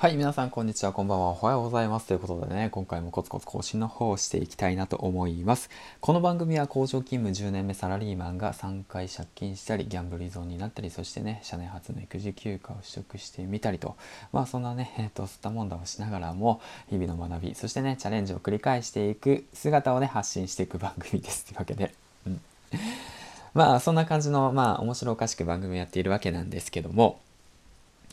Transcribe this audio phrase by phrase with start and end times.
[0.00, 2.06] はい、皆さんこんにちは、こんばんは、おはようございます。
[2.06, 5.70] ということでね、今回もコツコツ更新の方をしていきたいなと思います。
[6.00, 13.96] この番組は工場勤務10年目サラリーマンが3回借金したり、ギャンブル依存になったり、そしてね、社内初の育児休暇を取得してみたりと、
[14.32, 16.60] まあそんなね、えっ、と、吸ったもんだをしながらも、
[16.90, 21.44] 日々の学び、そしてね、チャレンジを繰り返していく姿をね、発信していく番組です。
[21.46, 21.92] というわけで、
[22.24, 22.40] うん。
[23.52, 27.18] まあそんな感じの、まあ面白おかしく番組やっているわけなんですけども、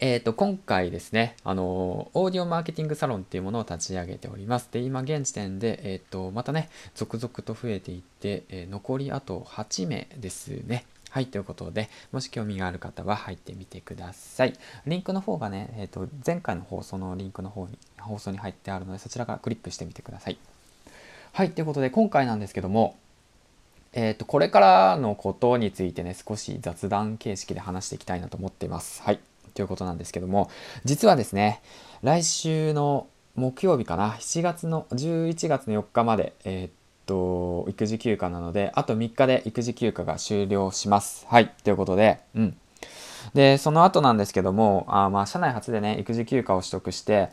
[0.00, 4.68] えーと、今回ですね、あのオーディオマーケティングサロンっていうものを立ち上げております。
[4.70, 10.84] で、今現時点で、えーと、またね、続々と増えていって、えー、残りあと8名ですね。
[11.10, 14.52] はい、ということで、もし興味がある方は入ってみてください。
[14.86, 20.38] リンクの方がね、えーと、前回の放送のリンクの方に、放送に入ってあるので、そちらからクリックしてみてください。
[21.32, 22.96] はい、ということで、今回なんですけども、
[23.92, 29.02] えーと、これからのことについてね、少し雑談形式で話していきたいなと思っています。
[29.02, 29.18] はい。
[29.58, 30.48] ということなんですけども、
[30.84, 31.62] 実はですね、
[32.02, 36.72] 来週の木曜日かな、7月の、11月の4日まで、えー、っ
[37.06, 41.26] と、育児休暇なので、あと3日で育児休暇が終了します。
[41.28, 42.56] はい、ということで、うん。
[43.34, 47.30] で、その後なんですけども、あまあ、社内初でね、育児休暇を取得して、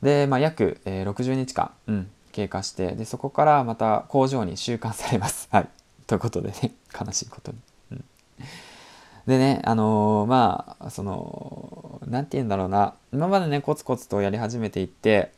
[0.00, 5.48] で、まあ、約、えー、60日間、うん、経過して、で、そこからまた工場に収監されます。
[5.50, 5.68] はい。
[6.06, 7.58] ということでね、悲しいことに。
[7.90, 8.04] うん
[9.26, 15.32] でね、あのー、まあ、その、なんて言うんだろうな、今までね、コツコツとやり始めていって、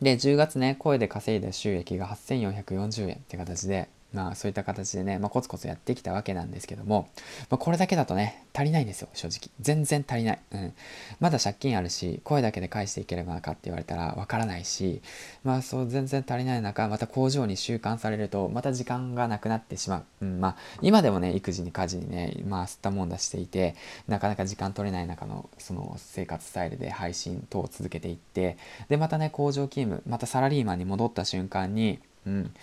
[0.00, 7.08] で、10月ね、声で稼いだ収益が8440円って形で、まあそういった形でね、まあ、コツコツやってきたわけなんですけども、
[7.50, 9.50] まあ、これだけだとね、足りないんですよ、正直。
[9.60, 10.38] 全然足りない。
[10.52, 10.72] うん。
[11.20, 15.02] まだ借金あるし、声だけで返していければなかって言われたらわからないし、
[15.42, 20.04] まあそう全然足りない中、また工場に収監されると、また時間がなくなってしまう。
[20.22, 23.74] うん、まあ今でもね、育児に家事にね、まあ吸ったもんだしていて、
[24.06, 28.56] なかなか時間取れない中のその生活スタイルで配信等を続けていって、
[28.88, 32.54] で、またね、工場勤務、またサラリーマンに戻った瞬間に、うん、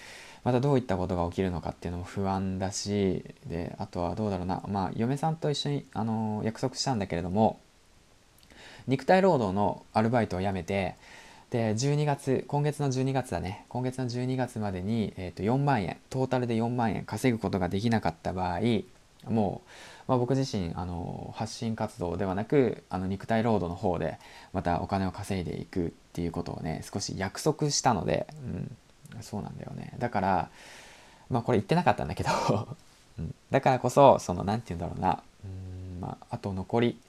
[0.43, 4.63] またどういったことが起きるのかっていうのも不安だしであとはどうだろうな。
[4.67, 7.59] まあ嫁さんと一緒にあの約束したんだけれども
[8.87, 10.95] 肉体労働のアルバイトを辞めて
[11.51, 13.65] で12月今月の12月だね。
[13.69, 18.59] 今月の12月までに、えー、と4万円トータルで4万円稼ぐことができなかった場合
[19.29, 19.69] もう、
[20.07, 24.17] まあ、僕自身あの発信活動ではなくあの肉体労働の方で
[24.53, 28.77] またお金を稼いでいくっていうことをね少し約束したので、うん、
[29.21, 29.93] そうなんだよね。
[29.99, 30.49] だから
[31.29, 32.29] まあこれ言ってなかったんだけど
[33.19, 35.23] うん、だからこそその何て言うんだろうな。
[35.43, 36.99] うん、まあ、あと残り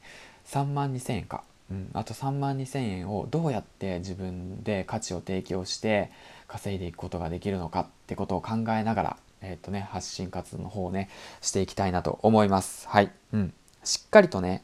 [0.47, 6.11] 3万2,000円か、うん、あと3万2,000円をどうやって自分で価値を提供して
[6.49, 11.09] 稼いでいくことができるのかってことを考えながらえっ、ー、とね発信活動の方をね
[11.41, 12.89] していきたいなと思います。
[12.89, 13.53] はい、うん、
[13.85, 14.63] しっかりとね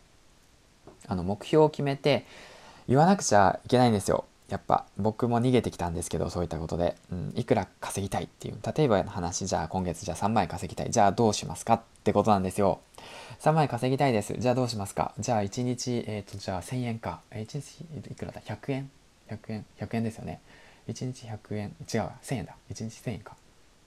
[1.06, 2.26] あの目標を決めて
[2.88, 4.24] 言わなくちゃいけないんですよ。
[4.48, 8.58] やっぱ僕も逃げてきたんですけどそういったことで、うん、いくら稼ぎたいっていう。
[8.76, 10.90] 例えばの話じゃあ今月じゃあ3万円稼ぎたい。
[10.90, 11.74] じゃあどうしますか？
[11.74, 12.80] ってことなんですよ。
[13.40, 14.34] 3万円稼ぎたいです。
[14.38, 15.12] じゃあどうしますか？
[15.18, 17.20] じゃあ1日えっ、ー、とじゃあ1000円か。
[17.30, 18.90] 1日いくらだ？100円
[19.28, 20.40] ？100円？100円ですよね。
[20.88, 21.76] 1日100円。
[21.92, 22.12] 違うわ。
[22.22, 22.56] 1000円だ。
[22.70, 23.36] 1日1000円か。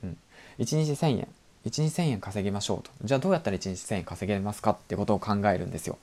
[0.03, 0.17] うん。
[0.59, 1.27] 1日1000円。
[1.66, 2.91] 1日1000円稼ぎましょうと。
[3.03, 4.71] じゃあどうやったら1日1000円稼げますか？
[4.71, 5.97] ってことを考えるんですよ。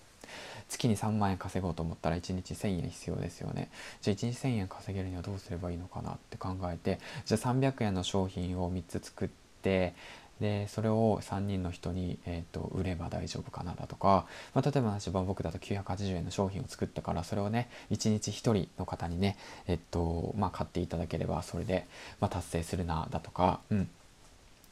[0.69, 3.71] 月に3万円稼ごうと思ったら1日1000円必要ですよね。
[4.03, 9.29] じゃあ1日1000円稼げるにはどうすればいいのかなって考えてじゃあ300円の商品を3つ作っ
[9.63, 9.95] て
[10.41, 19.37] でそれを3人の人に、えーと、売れば大丈夫かなだとか、まあ、例えば私僕だと980円の商品を作ったからそれをね1日1人の方にね、
[19.67, 21.87] えっとまあ、買っていただければそれで、
[22.21, 23.89] まあ、達成するなだとか、うん、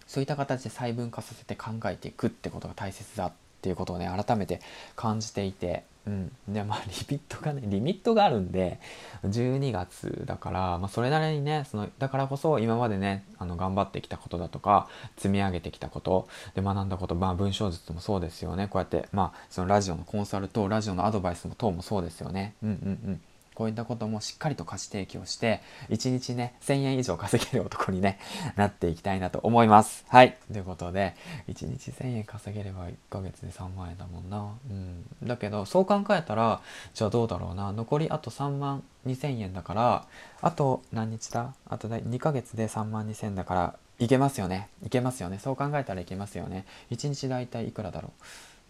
[0.06, 4.60] そういった形で細分化させて考えていくってことが大切だっていうことをね改めて
[4.94, 8.78] 感じていて、うん、でまあ リミットがねリミットがあるんで
[9.24, 18.68] 12月だから、まあ、それなりにねそのだからこそ今までねあの頑張ってきたことだとか積み上げてきたことで学んだことまあ文章術もそうですよね。
[18.68, 22.54] こうやってまあそのラジオのコンサルとラジオのアドバイスも等もそうですよね。
[22.62, 23.20] うんうんうん。
[23.56, 28.20] こういったこともしっかりと価値提供して、1日ね、1000円以上稼げる男にね、
[28.54, 30.04] なっていきたいなと思います。
[30.08, 30.36] はい。
[30.52, 31.16] ということで、
[31.48, 34.52] 1日1000円稼げれば1ヶ月で3万円だもんな。
[34.70, 35.06] うん。
[35.24, 36.60] だけど、そう考えたら、
[36.92, 37.72] じゃあどうだろうな。
[37.72, 40.04] 残りあと3万2000円だから、
[40.42, 41.54] あと何日だ？
[41.66, 44.68] あと2ヶ月で3万2000円だから、いけますよね。
[44.84, 45.38] いけますよね。
[45.38, 46.66] そう考えたらいけますよね。
[46.90, 48.22] 1日だいたいいくらだろう？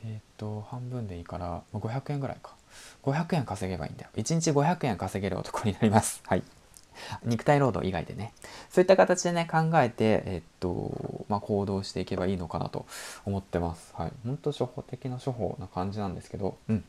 [0.04, 2.52] えっ、と、半分でいいから、500円ぐらいか。
[3.06, 4.10] 500円稼げばいいんだよ。
[4.16, 6.20] 1日500円稼げる男になります。
[6.26, 6.42] はい。
[7.24, 8.32] 肉体労働以外でね。
[8.70, 12.86] そういった形でね、考えて、えっと、まあ、行動していけばいいのかなと
[13.24, 13.94] 思ってます。
[13.94, 14.12] はい。
[14.24, 16.84] ほんと初歩的な処方な感じなんですけど、うん。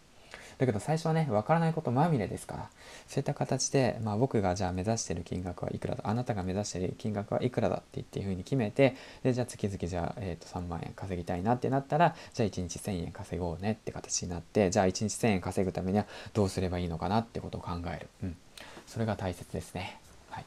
[0.58, 2.70] だけど最初はね分からないことまみれですから
[3.08, 18.36] そういった形で、まあ、僕がじゃあ目指してる金額はいくらだあなたが目指してる金額はいくらだって言っていうふうに決めてでじゃあ月々じゃあ、えー、と3万円稼ぎたいなってなったらじゃあ1日1000円稼ごうねって形になってじゃあ1日1000円稼ぐためにはどうすればいいのかなってことを考える、うん、
[18.88, 20.00] それが大切ですね。
[20.32, 20.46] はい、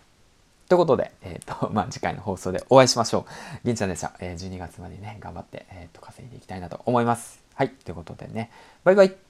[0.68, 3.24] ということで、えーと まあ、次回の放送でお会いしましょう。
[3.64, 4.12] 銀ちゃんでした。
[4.18, 7.42] えー、12月までね、頑張って、えーと稼いでいきたいなと思います。
[7.54, 8.50] はい、ということでね、
[8.84, 9.29] バイバイ。